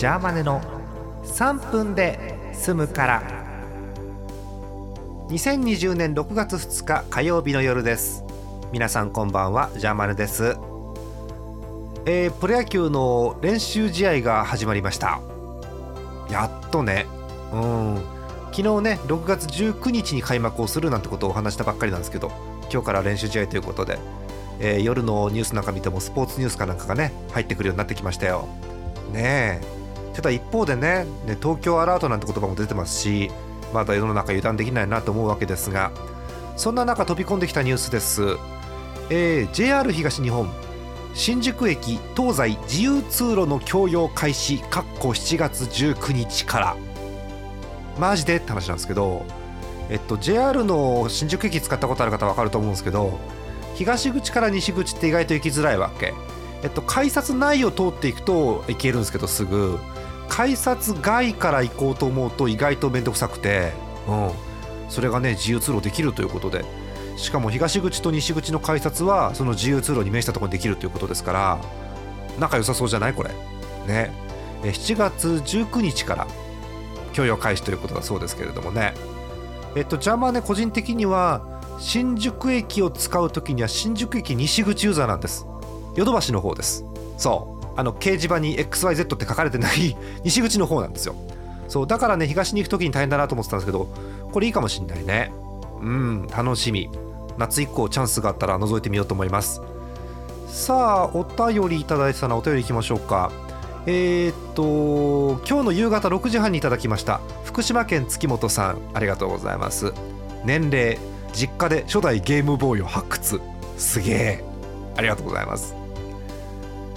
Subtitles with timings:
[0.00, 0.62] ジャーマネの
[1.24, 3.22] 3分で済むから。
[5.28, 8.24] 2020年6月2日火曜日の夜です。
[8.72, 9.68] 皆さんこんばんは。
[9.76, 10.56] ジャーマネです。
[12.06, 15.20] えー、プロ野球の練習試合が始まりました。
[16.30, 17.04] やっとね。
[17.52, 17.96] うん。
[18.52, 22.32] 昨日ね6月19日に開幕をするなんてことをお話したばっかりなんですけど
[22.72, 23.98] 今日から練習試合ということで、
[24.60, 28.48] えー、夜のニュースなんか見てもスポーツニュースかなんかがね入ってくるようになってきましたよ。
[29.12, 29.79] ねえ。
[30.20, 33.30] ただ一方でねね東京アラートなんて言葉も出てますし
[33.72, 35.92] まだ世の中油断できないなと思うわけですが
[36.58, 38.36] そんな中飛び込んできたニュースです、
[39.08, 40.50] えー、JR 東日本
[41.14, 46.76] 新宿駅東西自由通路の共用開始かっこ7月19日から。
[47.98, 49.26] マジでって話なんですけど
[49.90, 53.18] えっと JR の新宿駅使ったことある方分かると思うんですけど
[53.74, 56.14] 東口から西口って意外と行きづらいわけ。
[56.62, 59.78] えっと改札内を通っていくと行けるんですけどすぐ。
[60.30, 63.72] 改札外から行こうと思うと意外と面倒くさくて
[64.08, 64.30] うん。
[64.88, 66.64] それがね自由通路できるということで。
[67.16, 71.58] しかも東口と西口の改札はその自由通路に面したところにできるということですから
[72.38, 73.30] 仲良さそうじゃないこれ。
[73.86, 74.10] ね。
[74.62, 76.26] 7月19日から
[77.12, 78.94] 供与開始ということだそうですけれどもね。
[79.76, 81.42] えっとジャマーね個人的には
[81.78, 85.46] 新宿駅を使う時には新宿駅西口ユーザーなんです。
[85.96, 86.84] ヨドバシの方です。
[87.18, 87.59] そう。
[87.80, 91.14] あの掲示板に XYZ って書かれてない 西口の方なんですよ。
[91.66, 93.88] そうだからね東に行く時に大変だなと思ってたんですけど
[94.32, 95.32] これいいかもしんないね。
[95.80, 96.90] うん楽しみ。
[97.38, 99.62] 夏以降チャンスがあったら覗いてみようと思います。
[100.46, 103.32] さあお便りいただいてたのお便りいきましょうか。
[103.86, 107.20] えー、っと今日の夕方6時半にいただきました。
[107.44, 109.94] 福島県月本さんありがとうございます。
[110.44, 110.98] 年齢
[111.32, 113.40] 実家で初代ゲームボーイを発掘。
[113.78, 114.44] すげえ。
[114.96, 115.79] ありがとうございます。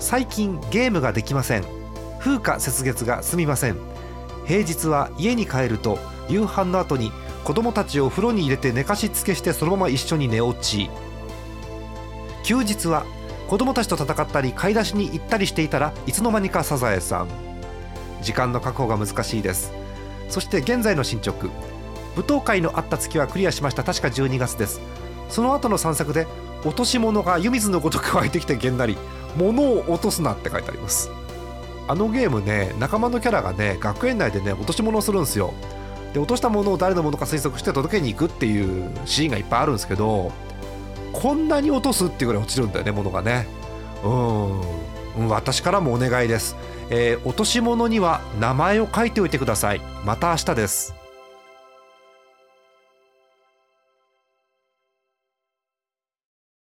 [0.00, 1.64] 最近ゲームができません。
[2.18, 3.76] 風化雪月がすみません。
[4.46, 5.98] 平日は家に帰ると
[6.28, 7.12] 夕飯の後に
[7.44, 10.90] 子供たちを風呂に入れて寝かしつけしてそのまま一緒に寝落ち。
[12.42, 13.04] 休日は
[13.48, 17.28] 子供たちと戦ったり買い出しに行ったりしていたらいつの間にかサザエさん。
[18.22, 19.72] 時間の確保が難しいです。
[20.30, 21.48] そして現在の進捗。
[22.16, 23.84] 舞踏会のあった月はクリアしました。
[23.84, 24.80] 確か12月です。
[25.28, 26.26] その後の散策で
[26.64, 28.96] 落とし物が湯水のごとく湧いてきてげんなり。
[29.36, 31.10] 物を落とすなって書いてあります。
[31.88, 35.52] あのゲームね仲間のキャラがね学園内でね落とし物をするんですよ。
[36.12, 40.32] で落としたものを誰のものか推測して届けに行くっていうシーンがいっぱいあるんですけど
[41.12, 43.46] こんなに落とすっていうぐらい落ちるんだよねものがね。
[44.04, 46.54] うん私からもお願いです、
[46.88, 49.80] えー、落とし物には名前を書いておいてください。
[50.04, 50.99] また明日です。